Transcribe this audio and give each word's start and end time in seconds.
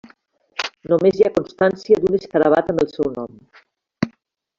Només 0.93 1.19
hi 1.19 1.25
ha 1.27 1.31
constància 1.35 1.99
d'un 2.05 2.17
escarabat 2.19 2.73
amb 2.73 2.81
el 2.85 2.89
seu 2.95 3.13
nom. 3.19 3.37